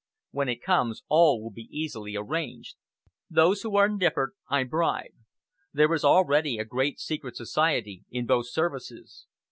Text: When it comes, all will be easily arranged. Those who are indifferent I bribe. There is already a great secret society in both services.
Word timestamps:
When 0.31 0.49
it 0.49 0.63
comes, 0.63 1.03
all 1.09 1.39
will 1.43 1.51
be 1.51 1.69
easily 1.69 2.15
arranged. 2.15 2.75
Those 3.29 3.61
who 3.61 3.75
are 3.75 3.85
indifferent 3.85 4.33
I 4.49 4.63
bribe. 4.63 5.13
There 5.73 5.93
is 5.93 6.03
already 6.03 6.57
a 6.57 6.65
great 6.65 6.99
secret 6.99 7.35
society 7.37 8.03
in 8.09 8.25
both 8.25 8.49
services. 8.49 9.27